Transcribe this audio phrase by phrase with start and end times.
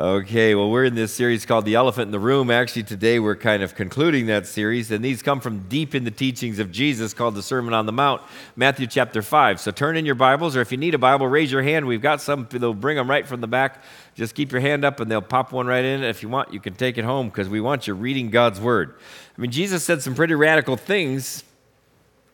[0.00, 2.52] Okay, well, we're in this series called The Elephant in the Room.
[2.52, 6.12] Actually, today we're kind of concluding that series, and these come from deep in the
[6.12, 8.22] teachings of Jesus called the Sermon on the Mount,
[8.54, 9.58] Matthew chapter 5.
[9.58, 11.84] So turn in your Bibles, or if you need a Bible, raise your hand.
[11.84, 13.82] We've got some, they'll bring them right from the back.
[14.14, 16.04] Just keep your hand up, and they'll pop one right in.
[16.04, 18.94] If you want, you can take it home because we want you reading God's Word.
[19.36, 21.42] I mean, Jesus said some pretty radical things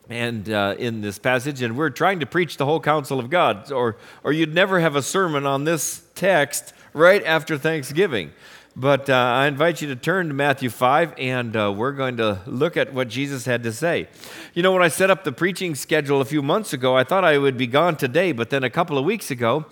[0.07, 3.71] and uh, in this passage, and we're trying to preach the whole counsel of God,
[3.71, 8.31] or, or you'd never have a sermon on this text right after Thanksgiving.
[8.77, 12.39] But uh, I invite you to turn to Matthew 5, and uh, we're going to
[12.45, 14.07] look at what Jesus had to say.
[14.53, 17.23] You know, when I set up the preaching schedule a few months ago, I thought
[17.23, 19.65] I would be gone today, but then a couple of weeks ago,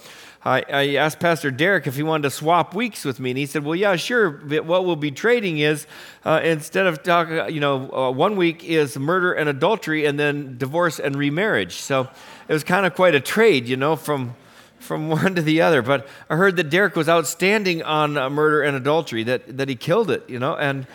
[0.45, 3.45] I, I asked Pastor Derek if he wanted to swap weeks with me, and he
[3.45, 4.29] said, Well, yeah, sure.
[4.29, 5.87] But what we'll be trading is
[6.25, 10.57] uh, instead of talking, you know, uh, one week is murder and adultery, and then
[10.57, 11.75] divorce and remarriage.
[11.75, 12.09] So
[12.49, 14.35] it was kind of quite a trade, you know, from
[14.83, 15.81] from one to the other.
[15.81, 19.75] But I heard that Derek was outstanding on uh, murder and adultery, that, that he
[19.75, 20.55] killed it, you know.
[20.55, 20.85] And,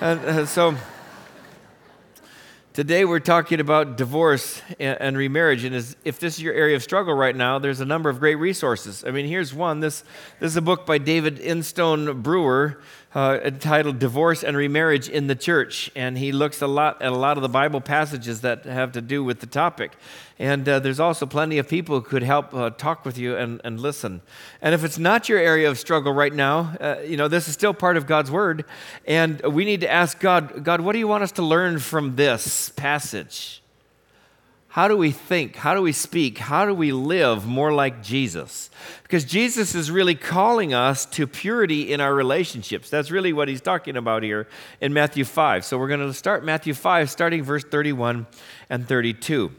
[0.00, 0.76] and uh, so
[2.74, 5.64] today we're talking about divorce and, and remarriage.
[5.64, 8.20] And as, if this is your area of struggle right now, there's a number of
[8.20, 9.04] great resources.
[9.04, 9.80] I mean, here's one.
[9.80, 10.04] This,
[10.38, 12.80] this is a book by David Instone Brewer
[13.14, 15.90] uh, entitled Divorce and Remarriage in the Church.
[15.96, 19.00] And he looks a lot at a lot of the Bible passages that have to
[19.00, 19.92] do with the topic.
[20.38, 23.60] And uh, there's also plenty of people who could help uh, talk with you and,
[23.64, 24.20] and listen.
[24.60, 27.54] And if it's not your area of struggle right now, uh, you know, this is
[27.54, 28.64] still part of God's Word.
[29.06, 32.16] And we need to ask God, God, what do you want us to learn from
[32.16, 33.62] this passage?
[34.78, 35.56] How do we think?
[35.56, 36.38] How do we speak?
[36.38, 38.70] How do we live more like Jesus?
[39.02, 42.88] Because Jesus is really calling us to purity in our relationships.
[42.88, 44.46] That's really what he's talking about here
[44.80, 45.64] in Matthew 5.
[45.64, 48.28] So we're going to start Matthew 5, starting verse 31
[48.70, 49.50] and 32.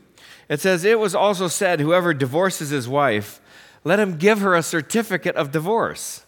[0.48, 3.42] It says, It was also said, Whoever divorces his wife,
[3.84, 6.24] let him give her a certificate of divorce.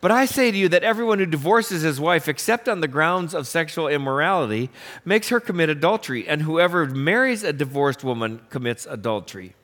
[0.00, 3.34] But I say to you that everyone who divorces his wife, except on the grounds
[3.34, 4.70] of sexual immorality,
[5.04, 9.54] makes her commit adultery, and whoever marries a divorced woman commits adultery.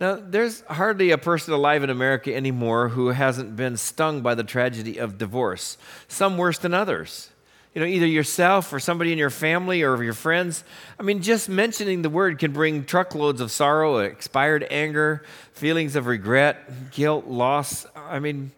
[0.00, 4.44] Now, there's hardly a person alive in America anymore who hasn't been stung by the
[4.44, 7.30] tragedy of divorce, some worse than others
[7.74, 10.62] you know, either yourself or somebody in your family or your friends.
[10.98, 16.06] I mean, just mentioning the word can bring truckloads of sorrow, expired anger, feelings of
[16.06, 17.84] regret, guilt, loss.
[17.96, 18.52] I mean,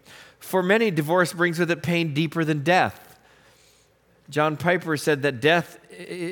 [0.47, 3.03] for many, divorce brings with it pain deeper than death.
[4.29, 5.79] John Piper said that death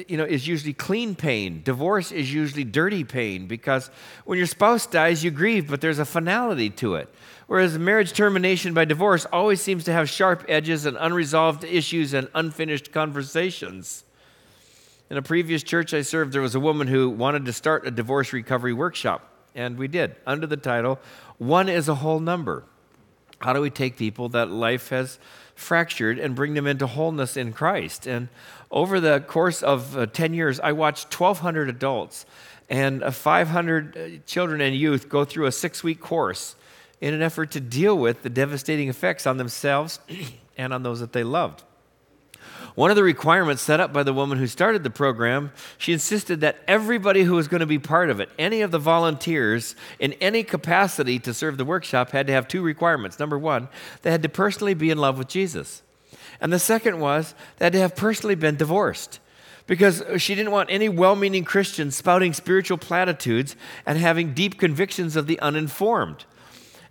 [0.08, 1.62] you know, is usually clean pain.
[1.62, 3.91] Divorce is usually dirty pain because
[4.25, 7.12] when your spouse dies, you grieve, but there's a finality to it.
[7.47, 12.28] Whereas marriage termination by divorce always seems to have sharp edges and unresolved issues and
[12.34, 14.04] unfinished conversations.
[15.10, 17.91] In a previous church I served, there was a woman who wanted to start a
[17.91, 20.98] divorce recovery workshop, and we did, under the title,
[21.38, 22.64] One is a Whole Number.
[23.40, 25.18] How do we take people that life has
[25.54, 28.06] fractured and bring them into wholeness in Christ?
[28.06, 28.28] And
[28.70, 32.26] over the course of uh, 10 years, I watched 1,200 adults
[32.68, 36.56] and uh, 500 uh, children and youth go through a six week course
[37.00, 40.00] in an effort to deal with the devastating effects on themselves
[40.56, 41.62] and on those that they loved.
[42.74, 46.40] One of the requirements set up by the woman who started the program, she insisted
[46.40, 50.14] that everybody who was going to be part of it, any of the volunteers in
[50.14, 53.20] any capacity to serve the workshop, had to have two requirements.
[53.20, 53.68] Number one,
[54.02, 55.82] they had to personally be in love with Jesus.
[56.40, 59.20] And the second was they had to have personally been divorced
[59.68, 63.54] because she didn't want any well meaning Christians spouting spiritual platitudes
[63.86, 66.24] and having deep convictions of the uninformed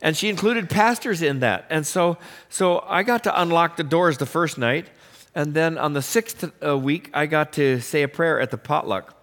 [0.03, 1.66] and she included pastors in that.
[1.69, 2.17] And so,
[2.49, 4.88] so I got to unlock the doors the first night,
[5.35, 8.57] and then on the sixth uh, week, I got to say a prayer at the
[8.57, 9.16] potluck.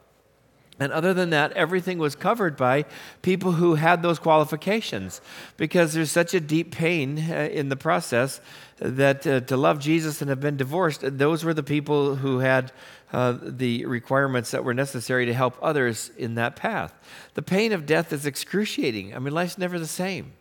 [0.80, 2.86] And other than that, everything was covered by
[3.20, 5.20] people who had those qualifications
[5.58, 8.40] because there's such a deep pain uh, in the process
[8.78, 12.72] that uh, to love Jesus and have been divorced, those were the people who had
[13.12, 16.94] uh, the requirements that were necessary to help others in that path.
[17.34, 19.14] The pain of death is excruciating.
[19.14, 20.32] I mean, life's never the same.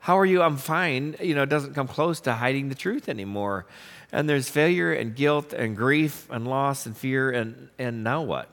[0.00, 0.42] How are you?
[0.42, 1.16] I'm fine.
[1.20, 3.66] You know, it doesn't come close to hiding the truth anymore.
[4.12, 8.48] And there's failure and guilt and grief and loss and fear and, and now what?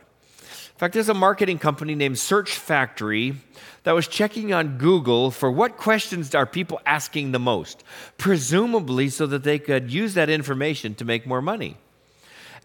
[0.75, 3.37] In fact, there's a marketing company named Search Factory
[3.83, 7.83] that was checking on Google for what questions are people asking the most,
[8.17, 11.77] presumably so that they could use that information to make more money.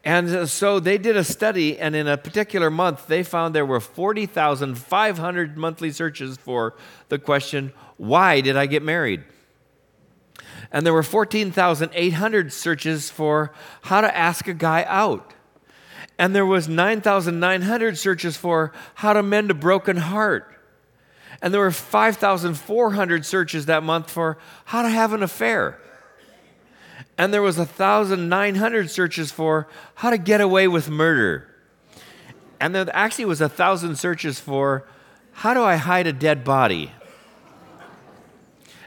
[0.02, 3.80] And so they did a study, and in a particular month, they found there were
[3.80, 6.74] 40,500 monthly searches for
[7.10, 9.22] the question, Why did I get married?
[10.72, 13.52] And there were 14,800 searches for
[13.82, 15.34] how to ask a guy out.
[16.18, 20.54] And there was 9,900 searches for how to mend a broken heart.
[21.42, 25.80] And there were 5,400 searches that month for how to have an affair.
[27.16, 31.48] And there was 1,900 searches for how to get away with murder.
[32.60, 34.86] And there actually was 1,000 searches for
[35.32, 36.92] how do I hide a dead body?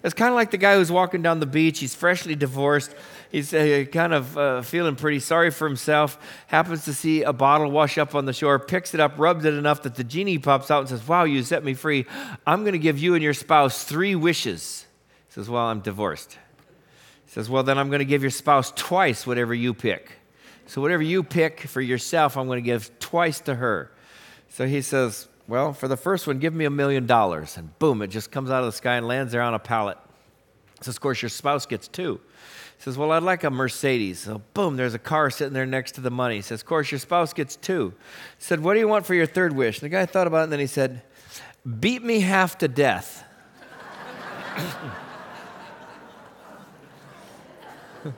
[0.03, 1.79] It's kind of like the guy who's walking down the beach.
[1.79, 2.93] He's freshly divorced.
[3.31, 6.19] He's uh, kind of uh, feeling pretty sorry for himself.
[6.47, 9.53] Happens to see a bottle wash up on the shore, picks it up, rubs it
[9.53, 12.05] enough that the genie pops out and says, Wow, you set me free.
[12.45, 14.85] I'm going to give you and your spouse three wishes.
[15.29, 16.37] He says, Well, I'm divorced.
[17.25, 20.11] He says, Well, then I'm going to give your spouse twice whatever you pick.
[20.65, 23.89] So, whatever you pick for yourself, I'm going to give twice to her.
[24.49, 27.57] So he says, well, for the first one, give me a million dollars.
[27.57, 29.97] And boom, it just comes out of the sky and lands there on a pallet.
[30.81, 32.19] Says, of course, your spouse gets two.
[32.77, 34.19] He says, well, I'd like a Mercedes.
[34.19, 36.35] So boom, there's a car sitting there next to the money.
[36.35, 37.93] He says, of course, your spouse gets two.
[38.37, 39.79] He said, what do you want for your third wish?
[39.81, 41.01] And the guy thought about it and then he said,
[41.79, 43.23] beat me half to death.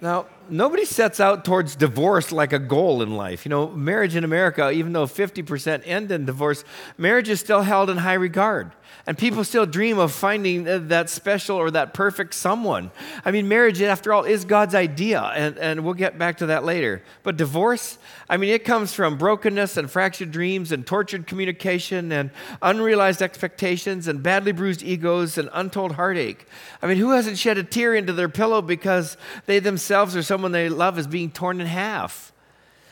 [0.00, 3.44] now, nobody sets out towards divorce like a goal in life.
[3.44, 6.64] You know, marriage in America, even though 50% end in divorce,
[6.96, 8.72] marriage is still held in high regard.
[9.06, 12.90] And people still dream of finding that special or that perfect someone.
[13.24, 16.64] I mean, marriage, after all, is God's idea, and, and we'll get back to that
[16.64, 17.02] later.
[17.22, 17.96] But divorce,
[18.28, 22.30] I mean, it comes from brokenness and fractured dreams and tortured communication and
[22.60, 26.46] unrealized expectations and badly bruised egos and untold heartache.
[26.82, 29.16] I mean, who hasn't shed a tear into their pillow because
[29.46, 32.32] they themselves or someone they love is being torn in half?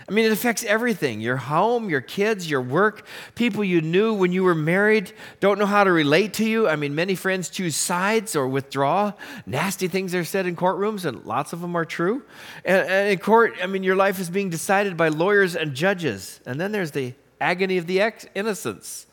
[0.08, 3.06] I mean, it affects everything your home, your kids, your work.
[3.37, 6.69] People you knew when you were married don't know how to relate to you.
[6.69, 9.12] I mean, many friends choose sides or withdraw.
[9.46, 12.25] Nasty things are said in courtrooms, and lots of them are true.
[12.64, 16.40] And, and in court, I mean, your life is being decided by lawyers and judges.
[16.46, 19.06] And then there's the agony of the ex- innocence.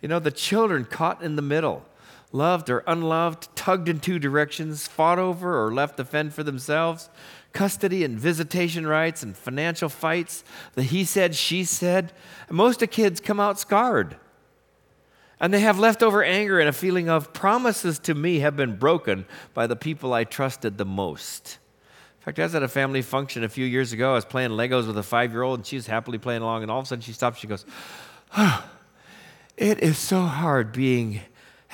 [0.00, 1.84] You know, the children caught in the middle
[2.34, 7.08] loved or unloved, tugged in two directions, fought over or left to fend for themselves,
[7.52, 10.42] custody and visitation rights and financial fights,
[10.74, 12.12] the he said, she said.
[12.50, 14.16] Most of kids come out scarred.
[15.38, 19.26] And they have leftover anger and a feeling of promises to me have been broken
[19.52, 21.58] by the people I trusted the most.
[22.18, 24.12] In fact, I was at a family function a few years ago.
[24.12, 26.62] I was playing Legos with a five year old, and she was happily playing along,
[26.62, 27.38] and all of a sudden she stops.
[27.38, 27.64] She goes,
[28.36, 28.68] oh,
[29.56, 31.20] It is so hard being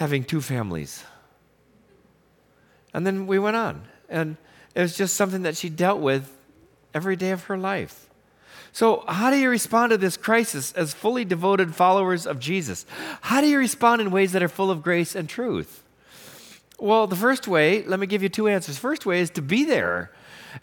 [0.00, 1.04] having two families.
[2.94, 3.86] And then we went on.
[4.08, 4.38] And
[4.74, 6.34] it was just something that she dealt with
[6.94, 8.08] every day of her life.
[8.72, 12.86] So, how do you respond to this crisis as fully devoted followers of Jesus?
[13.20, 15.82] How do you respond in ways that are full of grace and truth?
[16.78, 18.78] Well, the first way, let me give you two answers.
[18.78, 20.12] First way is to be there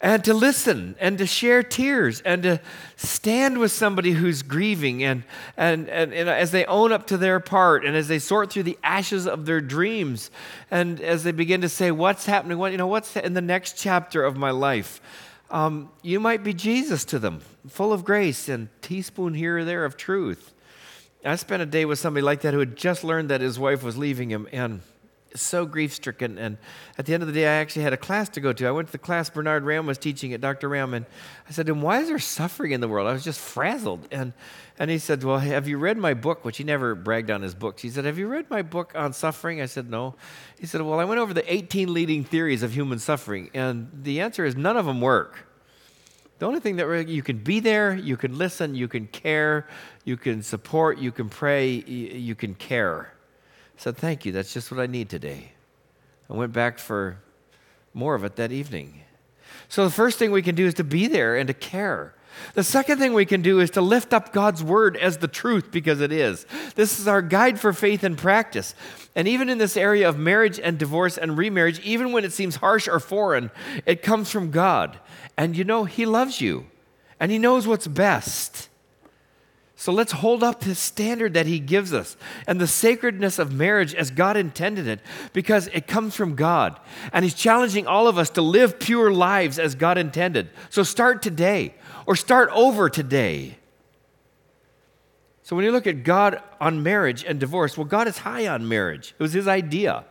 [0.02, 2.60] and to listen and to share tears and to
[2.96, 5.24] stand with somebody who's grieving and,
[5.56, 8.64] and, and, and, as they own up to their part and as they sort through
[8.64, 10.32] the ashes of their dreams
[10.72, 12.58] and as they begin to say what's happening?
[12.58, 15.02] What you know what's in the next chapter of my life?
[15.50, 19.86] Um, you might be jesus to them full of grace and teaspoon here or there
[19.86, 20.54] of truth.
[21.26, 23.84] I spent a day with somebody like that who had just learned that his wife
[23.84, 24.82] was leaving him and
[25.42, 26.38] so grief stricken.
[26.38, 26.58] And
[26.98, 28.68] at the end of the day, I actually had a class to go to.
[28.68, 30.70] I went to the class Bernard Ramm was teaching at Dr.
[30.70, 31.06] Ramm, and
[31.48, 33.08] I said, And why is there suffering in the world?
[33.08, 34.08] I was just frazzled.
[34.12, 34.34] And,
[34.80, 36.46] and he said, Well, have you read my book?
[36.46, 37.82] Which he never bragged on his books.
[37.82, 39.62] He said, Have you read my book on suffering?
[39.62, 40.16] I said, No.
[40.60, 44.22] He said, Well, I went over the 18 leading theories of human suffering, and the
[44.22, 45.48] answer is none of them work.
[46.40, 49.68] The only thing that really, you can be there, you can listen, you can care,
[50.06, 53.12] you can support, you can pray, you can care.
[53.78, 54.32] Said, Thank you.
[54.32, 55.54] That's just what I need today.
[56.30, 57.20] I went back for
[57.94, 59.02] more of it that evening.
[59.70, 62.14] So, the first thing we can do is to be there and to care.
[62.54, 65.72] The second thing we can do is to lift up God's word as the truth
[65.72, 66.46] because it is.
[66.76, 68.76] This is our guide for faith and practice.
[69.16, 72.58] And even in this area of marriage and divorce and remarriage, even when it seems
[72.58, 73.50] harsh or foreign,
[73.86, 75.00] it comes from God.
[75.36, 76.68] And you know, He loves you
[77.20, 78.70] and He knows what's best.
[79.80, 82.18] So let's hold up his standard that he gives us
[82.48, 85.00] and the sacredness of marriage as God intended it
[85.34, 86.80] because it comes from God.
[87.14, 90.50] And he's challenging all of us to live pure lives as God intended.
[90.72, 91.76] So start today
[92.08, 93.60] or start over today.
[95.44, 98.68] So when you look at God on marriage and divorce, well, God is high on
[98.68, 100.06] marriage, it was his idea.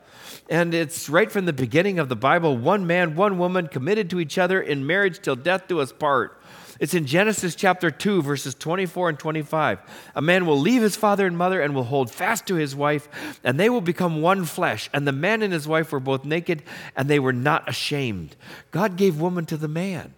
[0.49, 4.20] And it's right from the beginning of the Bible one man, one woman committed to
[4.20, 6.40] each other in marriage till death do us part.
[6.78, 9.78] It's in Genesis chapter 2, verses 24 and 25.
[10.14, 13.09] A man will leave his father and mother and will hold fast to his wife,
[13.42, 14.90] and they will become one flesh.
[14.92, 16.62] And the man and his wife were both naked,
[16.95, 18.37] and they were not ashamed.
[18.71, 20.14] God gave woman to the man,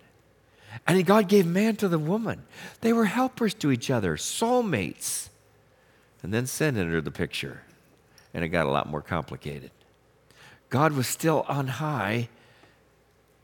[0.86, 2.42] and God gave man to the woman.
[2.80, 5.28] They were helpers to each other, soulmates.
[6.22, 7.62] And then sin entered the picture,
[8.34, 9.70] and it got a lot more complicated.
[10.70, 12.28] God was still on high,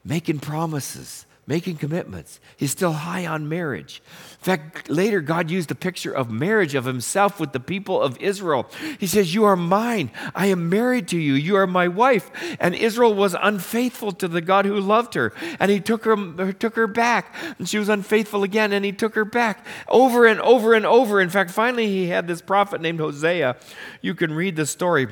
[0.05, 2.41] making promises, making commitments.
[2.57, 4.03] He's still high on marriage.
[4.33, 8.19] In fact, later God used the picture of marriage of himself with the people of
[8.19, 8.71] Israel.
[8.99, 10.11] He says, You are mine.
[10.35, 11.35] I am married to you.
[11.35, 12.31] You are my wife.
[12.59, 15.33] And Israel was unfaithful to the God who loved her.
[15.61, 17.35] And he took her, took her back.
[17.59, 21.21] And she was unfaithful again, and he took her back over and over and over.
[21.21, 23.57] In fact, finally, he had this prophet named Hosea.
[24.01, 25.09] You can read the story.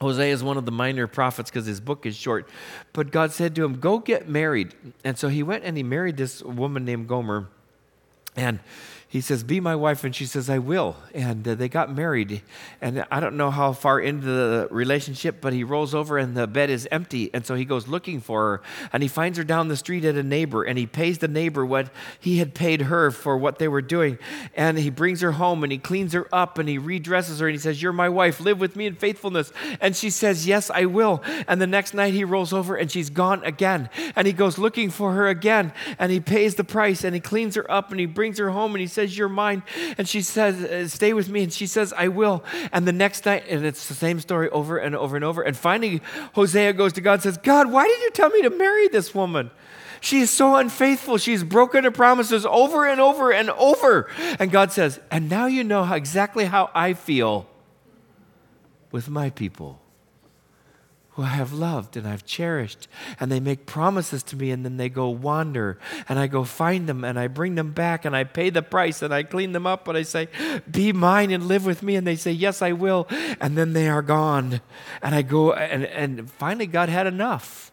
[0.00, 2.48] Hosea is one of the minor prophets because his book is short.
[2.92, 4.74] But God said to him, Go get married.
[5.04, 7.48] And so he went and he married this woman named Gomer.
[8.38, 8.60] And
[9.10, 10.04] he says, Be my wife.
[10.04, 10.94] And she says, I will.
[11.14, 12.42] And uh, they got married.
[12.82, 16.46] And I don't know how far into the relationship, but he rolls over and the
[16.46, 17.30] bed is empty.
[17.32, 18.62] And so he goes looking for her.
[18.92, 20.62] And he finds her down the street at a neighbor.
[20.62, 21.90] And he pays the neighbor what
[22.20, 24.18] he had paid her for what they were doing.
[24.54, 27.48] And he brings her home and he cleans her up and he redresses her.
[27.48, 28.40] And he says, You're my wife.
[28.40, 29.54] Live with me in faithfulness.
[29.80, 31.22] And she says, Yes, I will.
[31.46, 33.88] And the next night he rolls over and she's gone again.
[34.14, 35.72] And he goes looking for her again.
[35.98, 38.74] And he pays the price and he cleans her up and he brings her home
[38.74, 39.62] and he says, You're mine.
[39.96, 41.44] And she says, uh, Stay with me.
[41.44, 42.44] And she says, I will.
[42.70, 45.40] And the next night, and it's the same story over and over and over.
[45.40, 46.02] And finally,
[46.34, 49.14] Hosea goes to God and says, God, why did you tell me to marry this
[49.14, 49.50] woman?
[50.00, 51.16] She is so unfaithful.
[51.16, 54.08] She's broken her promises over and over and over.
[54.38, 57.48] And God says, And now you know how, exactly how I feel
[58.90, 59.80] with my people
[61.18, 62.86] who I have loved and I've cherished.
[63.18, 65.76] And they make promises to me and then they go wander.
[66.08, 69.02] And I go find them and I bring them back and I pay the price
[69.02, 70.28] and I clean them up and I say,
[70.70, 71.96] Be mine and live with me.
[71.96, 73.08] And they say, Yes, I will.
[73.40, 74.60] And then they are gone.
[75.02, 77.72] And I go, and, and finally, God had enough.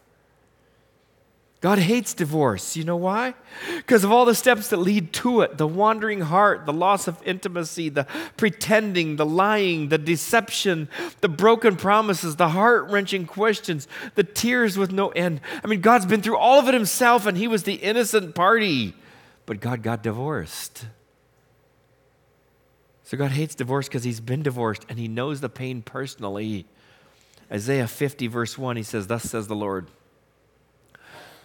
[1.66, 2.76] God hates divorce.
[2.76, 3.34] You know why?
[3.74, 7.20] Because of all the steps that lead to it the wandering heart, the loss of
[7.24, 8.06] intimacy, the
[8.36, 10.88] pretending, the lying, the deception,
[11.22, 15.40] the broken promises, the heart wrenching questions, the tears with no end.
[15.64, 18.94] I mean, God's been through all of it himself and he was the innocent party,
[19.44, 20.86] but God got divorced.
[23.02, 26.64] So God hates divorce because he's been divorced and he knows the pain personally.
[27.50, 29.88] Isaiah 50, verse 1, he says, Thus says the Lord.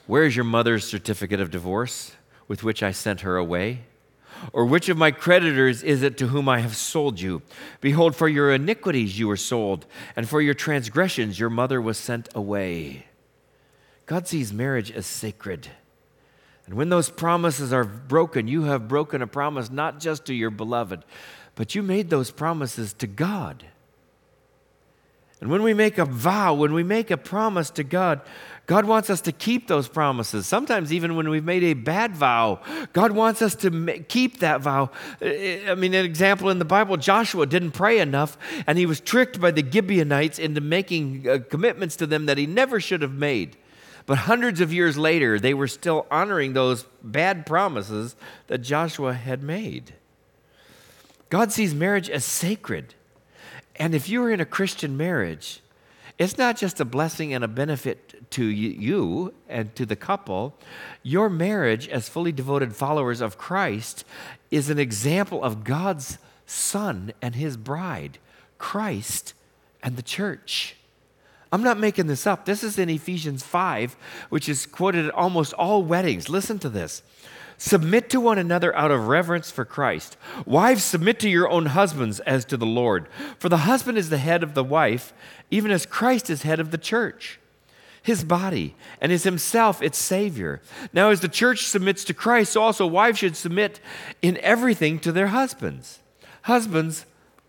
[0.08, 2.13] Where is your mother's certificate of divorce
[2.48, 3.81] with which I sent her away?
[4.53, 7.43] Or which of my creditors is it to whom I have sold you?
[7.79, 12.27] Behold, for your iniquities you were sold, and for your transgressions your mother was sent
[12.34, 13.05] away.
[14.08, 15.70] God sees marriage as sacred.
[16.65, 20.50] And when those promises are broken, you have broken a promise not just to your
[20.50, 21.03] beloved,
[21.55, 23.65] but you made those promises to God.
[25.39, 28.22] And when we make a vow, when we make a promise to God,
[28.68, 30.48] God wants us to keep those promises.
[30.48, 32.62] Sometimes, even when we've made a bad vow,
[32.94, 34.91] God wants us to keep that vow.
[35.22, 38.38] I mean, an example in the Bible Joshua didn't pray enough,
[38.68, 42.46] and he was tricked by the Gibeonites into making uh, commitments to them that he
[42.46, 43.58] never should have made.
[44.06, 48.15] But hundreds of years later, they were still honoring those bad promises
[48.48, 49.94] that Joshua had made.
[51.30, 52.94] God sees marriage as sacred.
[53.75, 55.62] And if you are in a Christian marriage,
[56.22, 60.56] it's not just a blessing and a benefit to you and to the couple.
[61.01, 64.06] Your marriage, as fully devoted followers of Christ,
[64.51, 68.20] is an example of God's Son and His bride,
[68.60, 69.34] Christ
[69.82, 70.75] and the church.
[71.51, 72.46] I'm not making this up.
[72.46, 73.96] This is in Ephesians 5,
[74.30, 76.30] which is quoted at almost all weddings.
[76.30, 77.01] Listen to this.
[77.63, 80.18] Submit to one another out of reverence for Christ.
[80.48, 83.08] Wives, submit to your own husbands as to the Lord.
[83.38, 85.13] For the husband is the head of the wife,
[85.51, 87.39] even as Christ is head of the church,
[88.01, 90.60] his body, and is himself its Savior.
[90.91, 93.80] Now, as the church submits to Christ, so also wives should submit
[94.24, 96.00] in everything to their husbands.
[96.41, 97.06] Husbands,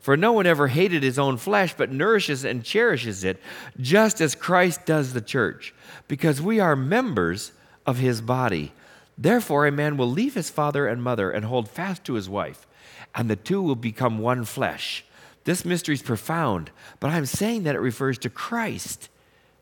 [0.00, 3.40] For no one ever hated his own flesh, but nourishes and cherishes it,
[3.80, 5.74] just as Christ does the church,
[6.06, 7.52] because we are members
[7.84, 8.72] of his body.
[9.16, 12.66] Therefore, a man will leave his father and mother and hold fast to his wife,
[13.14, 15.04] and the two will become one flesh.
[15.44, 19.08] This mystery is profound, but I'm saying that it refers to Christ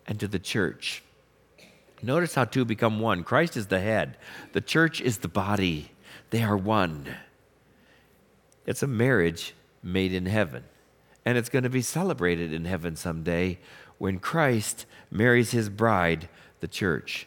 [0.06, 1.02] and to the church.
[2.02, 3.24] Notice how two become one.
[3.24, 4.16] Christ is the head,
[4.52, 5.90] the church is the body.
[6.30, 7.06] They are one.
[8.66, 9.54] It's a marriage
[9.86, 10.64] made in heaven.
[11.24, 13.58] And it's going to be celebrated in heaven someday
[13.98, 16.28] when Christ marries his bride,
[16.60, 17.26] the church.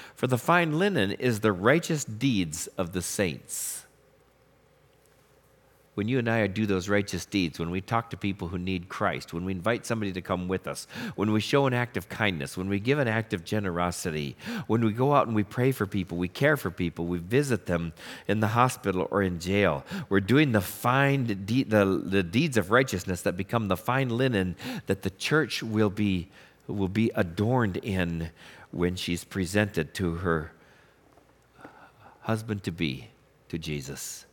[0.21, 3.87] For the fine linen is the righteous deeds of the saints.
[5.95, 8.87] When you and I do those righteous deeds, when we talk to people who need
[8.87, 10.85] Christ, when we invite somebody to come with us,
[11.15, 14.35] when we show an act of kindness, when we give an act of generosity,
[14.67, 17.65] when we go out and we pray for people, we care for people, we visit
[17.65, 17.91] them
[18.27, 22.69] in the hospital or in jail, we're doing the fine de- the, the deeds of
[22.69, 26.29] righteousness that become the fine linen that the church will be
[26.67, 28.31] will be adorned in
[28.71, 30.53] when she's presented to her
[32.21, 33.09] husband to be
[33.49, 34.25] to Jesus.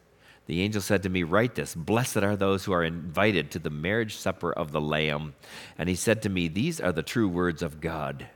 [0.47, 3.70] The angel said to me, Write this Blessed are those who are invited to the
[3.70, 5.35] marriage supper of the Lamb.
[5.76, 8.28] And he said to me, These are the true words of God.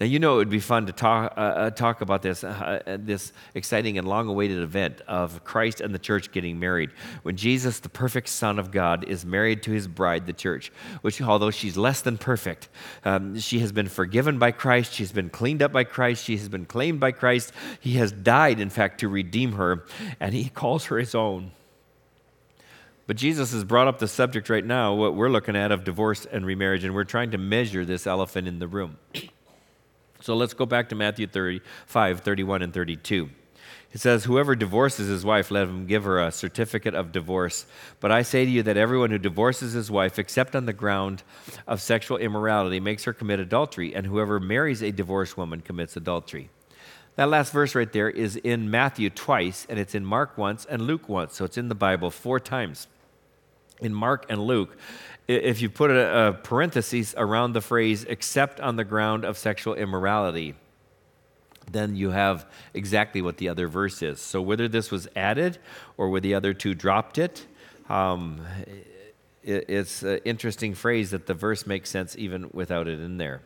[0.00, 2.82] Now, you know it would be fun to talk, uh, uh, talk about this, uh,
[2.84, 6.90] uh, this exciting and long awaited event of Christ and the church getting married.
[7.22, 10.72] When Jesus, the perfect Son of God, is married to his bride, the church,
[11.02, 12.68] which, although she's less than perfect,
[13.04, 16.48] um, she has been forgiven by Christ, she's been cleaned up by Christ, she has
[16.48, 17.52] been claimed by Christ.
[17.78, 19.84] He has died, in fact, to redeem her,
[20.18, 21.52] and he calls her his own.
[23.06, 26.26] But Jesus has brought up the subject right now, what we're looking at of divorce
[26.26, 28.96] and remarriage, and we're trying to measure this elephant in the room.
[30.24, 33.28] So let's go back to Matthew 35, 31, and 32.
[33.92, 37.66] It says, Whoever divorces his wife, let him give her a certificate of divorce.
[38.00, 41.24] But I say to you that everyone who divorces his wife, except on the ground
[41.66, 46.48] of sexual immorality, makes her commit adultery, and whoever marries a divorced woman commits adultery.
[47.16, 50.86] That last verse right there is in Matthew twice, and it's in Mark once and
[50.86, 51.34] Luke once.
[51.34, 52.86] So it's in the Bible four times.
[53.80, 54.76] In Mark and Luke,
[55.26, 59.74] if you put a, a parenthesis around the phrase, except on the ground of sexual
[59.74, 60.54] immorality,
[61.70, 64.20] then you have exactly what the other verse is.
[64.20, 65.58] So whether this was added
[65.96, 67.46] or whether the other two dropped it,
[67.88, 68.40] um,
[69.42, 73.42] it it's an interesting phrase that the verse makes sense even without it in there.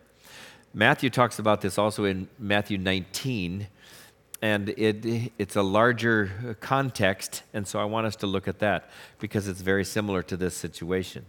[0.74, 3.66] Matthew talks about this also in Matthew 19,
[4.40, 8.90] and it, it's a larger context, and so I want us to look at that
[9.18, 11.26] because it's very similar to this situation.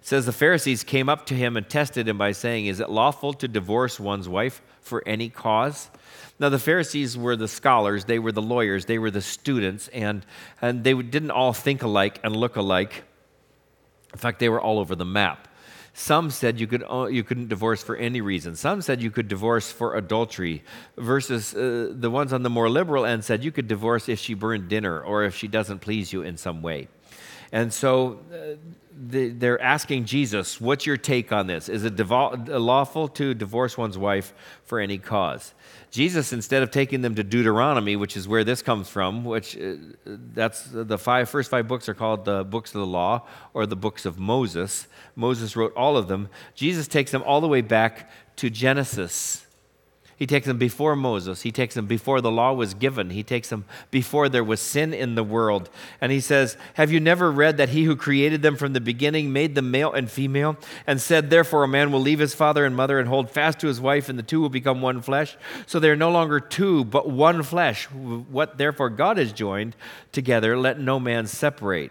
[0.00, 2.90] It says the Pharisees came up to him and tested him by saying, Is it
[2.90, 5.90] lawful to divorce one's wife for any cause?
[6.38, 10.26] Now, the Pharisees were the scholars, they were the lawyers, they were the students, and,
[10.60, 13.04] and they didn't all think alike and look alike.
[14.12, 15.48] In fact, they were all over the map.
[15.94, 18.56] Some said you, could, you couldn't divorce for any reason.
[18.56, 20.64] Some said you could divorce for adultery,
[20.96, 24.32] versus uh, the ones on the more liberal end said you could divorce if she
[24.32, 26.88] burned dinner or if she doesn't please you in some way.
[27.52, 28.56] And so uh,
[28.94, 31.68] they're asking Jesus, What's your take on this?
[31.68, 34.32] Is it lawful to divorce one's wife
[34.64, 35.52] for any cause?
[35.90, 39.74] Jesus, instead of taking them to Deuteronomy, which is where this comes from, which uh,
[40.06, 43.76] that's the five, first five books are called the books of the law or the
[43.76, 44.86] books of Moses.
[45.14, 46.30] Moses wrote all of them.
[46.54, 49.46] Jesus takes them all the way back to Genesis
[50.22, 51.42] he takes them before Moses.
[51.42, 53.10] He takes them before the law was given.
[53.10, 55.68] He takes them before there was sin in the world.
[56.00, 59.32] And he says, Have you never read that he who created them from the beginning
[59.32, 60.56] made them male and female,
[60.86, 63.66] and said, Therefore a man will leave his father and mother and hold fast to
[63.66, 65.36] his wife, and the two will become one flesh?
[65.66, 67.90] So they are no longer two, but one flesh.
[67.90, 69.74] What therefore God has joined
[70.12, 71.90] together, let no man separate.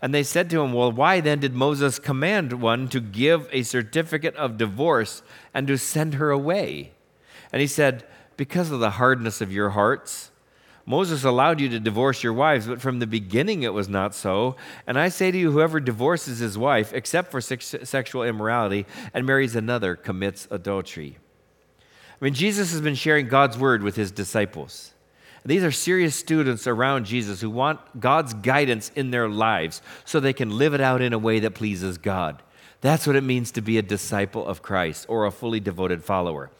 [0.00, 3.62] And they said to him, Well, why then did Moses command one to give a
[3.62, 5.22] certificate of divorce
[5.54, 6.90] and to send her away?
[7.52, 8.04] And he said,
[8.36, 10.30] Because of the hardness of your hearts,
[10.84, 14.56] Moses allowed you to divorce your wives, but from the beginning it was not so.
[14.86, 19.24] And I say to you, whoever divorces his wife, except for sex- sexual immorality, and
[19.24, 21.18] marries another, commits adultery.
[21.80, 24.92] I mean, Jesus has been sharing God's word with his disciples.
[25.44, 30.32] These are serious students around Jesus who want God's guidance in their lives so they
[30.32, 32.42] can live it out in a way that pleases God.
[32.82, 36.50] That's what it means to be a disciple of Christ or a fully devoted follower.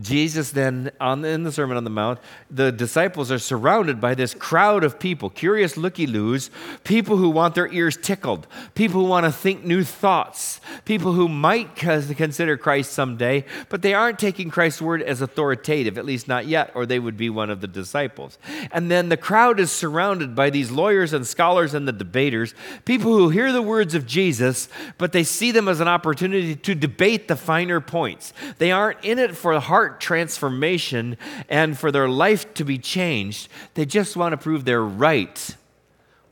[0.00, 2.18] Jesus then, on, in the Sermon on the Mount,
[2.50, 6.50] the disciples are surrounded by this crowd of people, curious looky loos,
[6.82, 11.28] people who want their ears tickled, people who want to think new thoughts, people who
[11.28, 16.46] might consider Christ someday, but they aren't taking Christ's word as authoritative, at least not
[16.46, 18.38] yet, or they would be one of the disciples.
[18.72, 22.54] And then the crowd is surrounded by these lawyers and scholars and the debaters,
[22.86, 26.54] people who hear the words of Jesus, but they see them them as an opportunity
[26.54, 28.32] to debate the finer points.
[28.58, 31.16] They aren't in it for heart transformation
[31.48, 33.48] and for their life to be changed.
[33.74, 35.56] They just want to prove they're right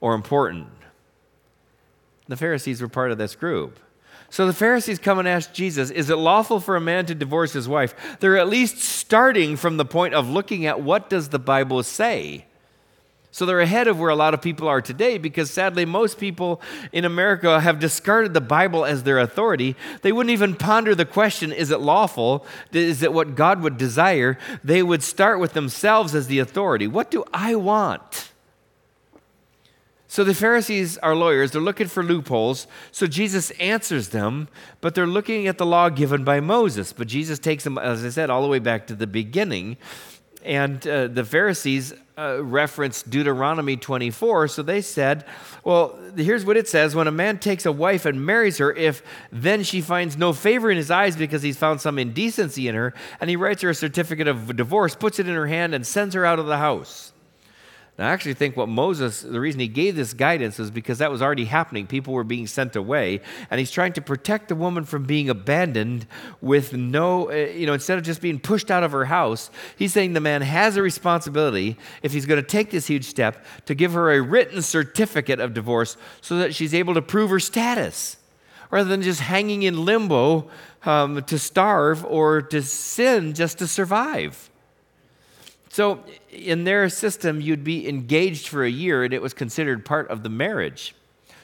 [0.01, 0.68] or important.
[2.29, 3.79] The Pharisees were part of this group.
[4.31, 7.53] So the Pharisees come and ask Jesus, Is it lawful for a man to divorce
[7.53, 7.94] his wife?
[8.20, 12.47] They're at least starting from the point of looking at what does the Bible say?
[13.35, 16.62] So they're ahead of where a lot of people are today because sadly, most people
[16.92, 19.75] in America have discarded the Bible as their authority.
[20.03, 22.47] They wouldn't even ponder the question is it lawful?
[22.70, 24.38] Is it what God would desire?
[24.62, 26.87] They would start with themselves as the authority.
[26.87, 28.31] What do I want?
[30.07, 31.51] So the Pharisees are lawyers.
[31.51, 32.68] They're looking for loopholes.
[32.92, 34.47] So Jesus answers them,
[34.81, 36.92] but they're looking at the law given by Moses.
[36.92, 39.77] But Jesus takes them, as I said, all the way back to the beginning.
[40.44, 44.48] And uh, the Pharisees uh, referenced Deuteronomy 24.
[44.48, 45.24] So they said,
[45.64, 49.03] well, here's what it says When a man takes a wife and marries her, if
[49.33, 52.94] then she finds no favor in his eyes because he's found some indecency in her,
[53.20, 56.14] and he writes her a certificate of divorce, puts it in her hand, and sends
[56.14, 57.13] her out of the house.
[57.96, 61.22] I actually think what Moses, the reason he gave this guidance is because that was
[61.22, 61.87] already happening.
[61.87, 66.04] People were being sent away, and he's trying to protect the woman from being abandoned
[66.40, 69.92] with no, uh, you know, instead of just being pushed out of her house, he's
[69.92, 73.76] saying the man has a responsibility, if he's going to take this huge step, to
[73.76, 78.16] give her a written certificate of divorce so that she's able to prove her status
[78.72, 80.50] rather than just hanging in limbo
[80.85, 84.50] um, to starve or to sin just to survive.
[85.74, 90.08] So, in their system, you'd be engaged for a year and it was considered part
[90.08, 90.94] of the marriage.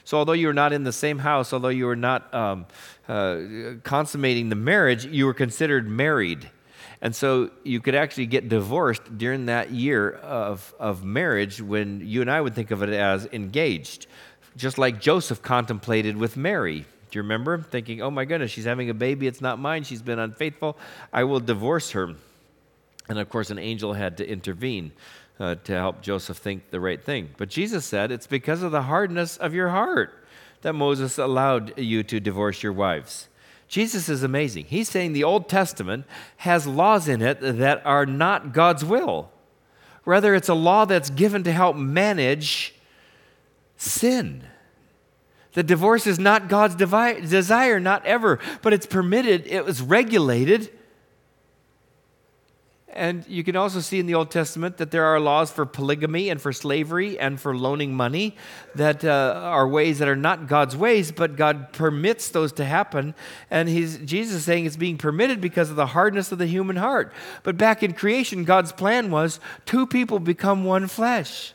[0.05, 2.67] So, although you were not in the same house, although you were not um,
[3.09, 3.41] uh,
[3.83, 6.49] consummating the marriage, you were considered married.
[7.03, 12.21] And so you could actually get divorced during that year of, of marriage when you
[12.21, 14.07] and I would think of it as engaged,
[14.57, 16.83] just like Joseph contemplated with Mary.
[17.11, 17.63] Do you remember?
[17.63, 20.79] Thinking, oh my goodness, she's having a baby, it's not mine, she's been unfaithful,
[21.13, 22.15] I will divorce her.
[23.11, 24.93] And of course, an angel had to intervene
[25.41, 27.31] uh, to help Joseph think the right thing.
[27.37, 30.15] But Jesus said, It's because of the hardness of your heart
[30.63, 33.27] that Moses allowed you to divorce your wives.
[33.67, 34.67] Jesus is amazing.
[34.67, 39.33] He's saying the Old Testament has laws in it that are not God's will.
[40.05, 42.77] Rather, it's a law that's given to help manage
[43.77, 44.45] sin.
[45.55, 50.71] The divorce is not God's desire, not ever, but it's permitted, it was regulated
[52.93, 56.29] and you can also see in the Old Testament that there are laws for polygamy
[56.29, 58.37] and for slavery and for loaning money
[58.75, 63.15] that uh, are ways that are not God's ways, but God permits those to happen.
[63.51, 66.77] And he's, Jesus is saying it's being permitted because of the hardness of the human
[66.77, 67.13] heart.
[67.43, 71.55] But back in creation, God's plan was two people become one flesh.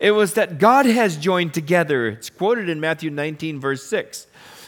[0.00, 2.08] It was that God has joined together.
[2.08, 4.26] It's quoted in Matthew 19, verse 6.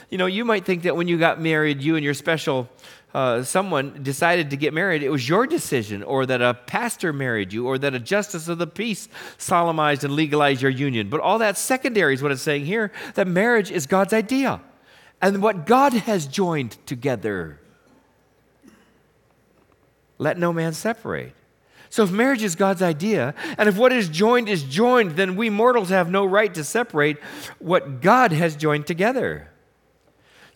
[0.09, 2.69] You know, you might think that when you got married, you and your special
[3.15, 7.53] uh, someone decided to get married, it was your decision, or that a pastor married
[7.53, 11.09] you, or that a justice of the peace solemnized and legalized your union.
[11.09, 14.59] But all that's secondary is what it's saying here that marriage is God's idea
[15.21, 17.61] and what God has joined together.
[20.17, 21.35] Let no man separate.
[21.89, 25.49] So, if marriage is God's idea, and if what is joined is joined, then we
[25.49, 27.17] mortals have no right to separate
[27.59, 29.51] what God has joined together.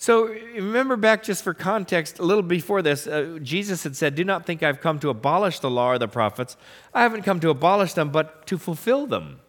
[0.01, 4.23] So remember back just for context, a little before this, uh, Jesus had said, Do
[4.23, 6.55] not think I've come to abolish the law or the prophets.
[6.93, 9.41] I haven't come to abolish them, but to fulfill them.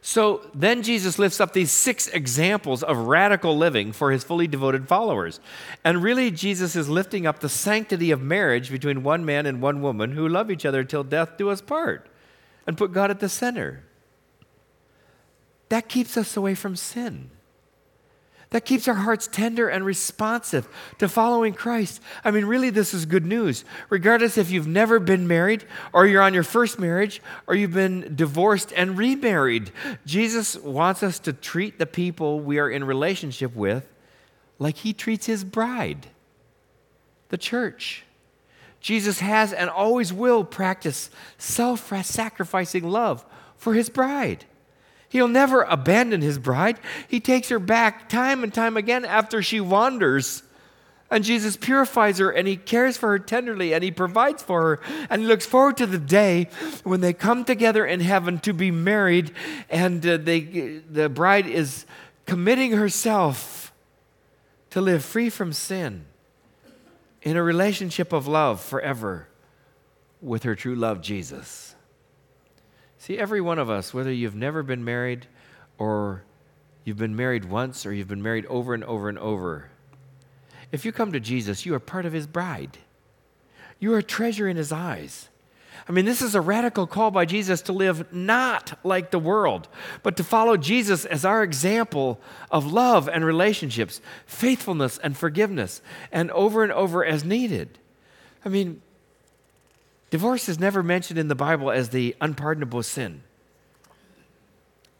[0.00, 4.88] So then Jesus lifts up these six examples of radical living for his fully devoted
[4.88, 5.38] followers.
[5.84, 9.80] And really, Jesus is lifting up the sanctity of marriage between one man and one
[9.80, 12.08] woman who love each other till death do us part
[12.66, 13.84] and put God at the center.
[15.68, 17.30] That keeps us away from sin
[18.50, 22.00] that keeps our hearts tender and responsive to following Christ.
[22.24, 23.64] I mean, really, this is good news.
[23.90, 28.14] Regardless if you've never been married, or you're on your first marriage, or you've been
[28.16, 29.70] divorced and remarried,
[30.06, 33.88] Jesus wants us to treat the people we are in relationship with
[34.58, 36.08] like he treats his bride,
[37.28, 38.04] the church.
[38.80, 43.24] Jesus has and always will practice self sacrificing love
[43.56, 44.44] for his bride.
[45.08, 46.78] He'll never abandon his bride.
[47.08, 50.42] He takes her back time and time again after she wanders.
[51.10, 54.80] And Jesus purifies her and he cares for her tenderly and he provides for her.
[55.08, 56.48] And he looks forward to the day
[56.84, 59.32] when they come together in heaven to be married
[59.70, 61.86] and uh, they, the bride is
[62.26, 63.72] committing herself
[64.70, 66.04] to live free from sin
[67.22, 69.28] in a relationship of love forever
[70.20, 71.74] with her true love, Jesus.
[72.98, 75.26] See, every one of us, whether you've never been married
[75.78, 76.24] or
[76.84, 79.70] you've been married once or you've been married over and over and over.
[80.72, 82.78] If you come to Jesus, you are part of his bride.
[83.78, 85.28] You are a treasure in his eyes.
[85.88, 89.68] I mean, this is a radical call by Jesus to live not like the world,
[90.02, 95.80] but to follow Jesus as our example of love and relationships, faithfulness and forgiveness,
[96.12, 97.78] and over and over as needed.
[98.44, 98.82] I mean,
[100.10, 103.22] divorce is never mentioned in the Bible as the unpardonable sin.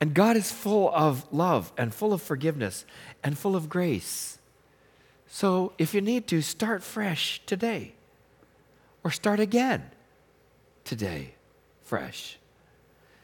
[0.01, 2.85] And God is full of love and full of forgiveness
[3.23, 4.39] and full of grace.
[5.27, 7.95] So if you need to, start fresh today
[9.05, 9.91] or start again
[10.85, 11.35] today,
[11.83, 12.39] fresh.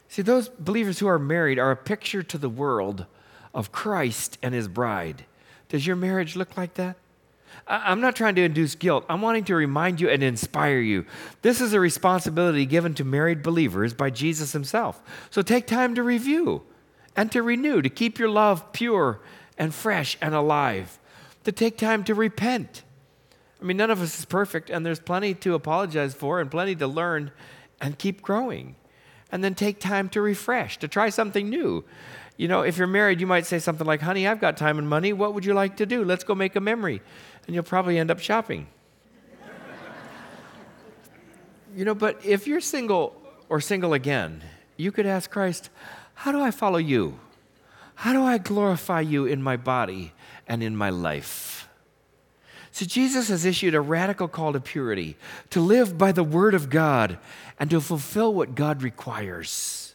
[0.09, 3.07] See, those believers who are married are a picture to the world
[3.55, 5.25] of Christ and his bride.
[5.69, 6.97] Does your marriage look like that?
[7.67, 9.05] I'm not trying to induce guilt.
[9.09, 11.07] I'm wanting to remind you and inspire you.
[11.43, 15.03] This is a responsibility given to married believers by Jesus himself.
[15.31, 16.63] So take time to review
[17.17, 19.21] and to renew, to keep your love pure
[19.57, 20.99] and fresh and alive,
[21.45, 22.83] to take time to repent.
[23.61, 26.75] I mean, none of us is perfect, and there's plenty to apologize for and plenty
[26.77, 27.31] to learn
[27.81, 28.77] and keep growing.
[29.33, 31.85] And then take time to refresh, to try something new.
[32.37, 34.89] You know, if you're married, you might say something like, Honey, I've got time and
[34.89, 35.13] money.
[35.13, 36.05] What would you like to do?
[36.05, 37.01] Let's go make a memory
[37.47, 38.67] and you'll probably end up shopping.
[41.77, 44.43] you know, but if you're single or single again,
[44.77, 45.71] you could ask Christ,
[46.15, 47.19] How do I follow you?
[47.97, 50.13] How do I glorify you in my body
[50.47, 51.69] and in my life?
[52.73, 55.17] So, Jesus has issued a radical call to purity,
[55.51, 57.19] to live by the Word of God,
[57.61, 59.95] and to fulfill what God requires.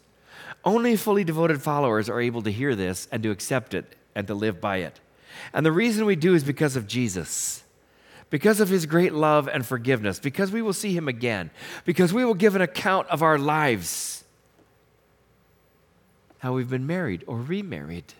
[0.63, 4.33] Only fully devoted followers are able to hear this and to accept it and to
[4.33, 4.99] live by it.
[5.53, 7.63] And the reason we do is because of Jesus,
[8.29, 11.51] because of his great love and forgiveness, because we will see him again,
[11.85, 14.23] because we will give an account of our lives,
[16.39, 18.13] how we've been married or remarried,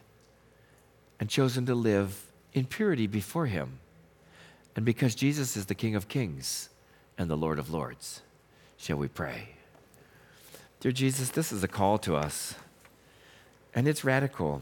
[1.20, 3.80] and chosen to live in purity before him.
[4.76, 6.70] And because Jesus is the King of kings
[7.18, 8.22] and the Lord of lords,
[8.78, 9.50] shall we pray?
[10.80, 12.56] Dear Jesus, this is a call to us,
[13.76, 14.62] and it's radical.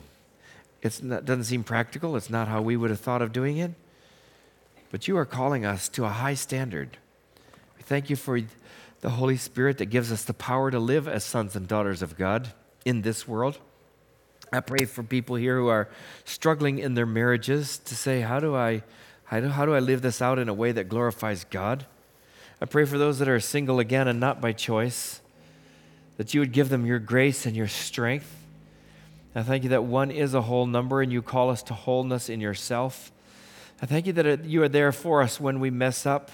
[0.81, 2.15] It doesn't seem practical.
[2.15, 3.71] It's not how we would have thought of doing it.
[4.91, 6.97] But you are calling us to a high standard.
[7.77, 8.39] We thank you for
[9.01, 12.17] the Holy Spirit that gives us the power to live as sons and daughters of
[12.17, 12.53] God
[12.85, 13.57] in this world.
[14.51, 15.89] I pray for people here who are
[16.23, 18.83] struggling in their marriages to say, How do I,
[19.25, 21.85] how do, how do I live this out in a way that glorifies God?
[22.61, 25.21] I pray for those that are single again and not by choice,
[26.15, 28.46] that you would give them your grace and your strength
[29.37, 32.27] I thank you that one is a whole number and you call us to wholeness
[32.27, 33.11] in yourself.
[33.79, 36.31] I thank you that you are there for us when we mess up,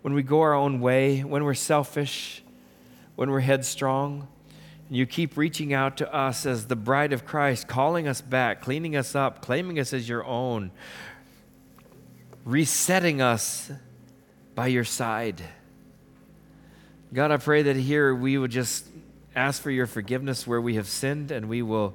[0.00, 2.42] when we go our own way, when we're selfish,
[3.14, 4.26] when we're headstrong.
[4.88, 8.62] And you keep reaching out to us as the bride of Christ, calling us back,
[8.62, 10.70] cleaning us up, claiming us as your own,
[12.46, 13.70] resetting us
[14.54, 15.42] by your side.
[17.12, 18.86] God, I pray that here we would just
[19.34, 21.94] ask for your forgiveness where we have sinned and we will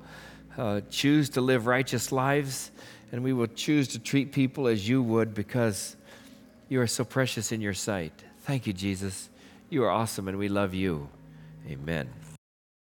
[0.57, 2.71] uh, choose to live righteous lives,
[3.11, 5.95] and we will choose to treat people as you would because
[6.69, 8.13] you are so precious in your sight.
[8.41, 9.29] Thank you, Jesus.
[9.69, 11.09] You are awesome, and we love you.
[11.69, 12.20] Amen.